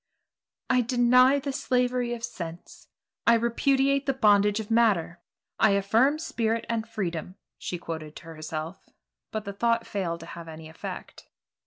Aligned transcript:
"I 0.67 0.81
deny 0.81 1.37
the 1.37 1.51
slavery 1.53 2.15
of 2.15 2.23
sense. 2.23 2.87
I 3.27 3.35
repudiate 3.35 4.07
the 4.07 4.15
bondage 4.15 4.59
of 4.59 4.71
matter. 4.71 5.19
I 5.59 5.73
affirm 5.73 6.17
spirit 6.17 6.65
and 6.67 6.89
freedom," 6.89 7.35
she 7.59 7.77
quoted 7.77 8.15
to 8.15 8.23
herself, 8.23 8.89
but 9.29 9.45
the 9.45 9.53
thought 9.53 9.85
failed 9.85 10.21
to 10.21 10.25
have 10.25 10.47
any 10.47 10.67
effect. 10.69 11.27